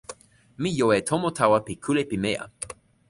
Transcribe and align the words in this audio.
mi 0.61 0.71
jo 0.77 0.87
e 0.97 0.99
tomo 1.09 1.29
tawa 1.39 1.59
pi 1.67 1.73
kule 1.83 2.03
pimeja. 2.09 2.43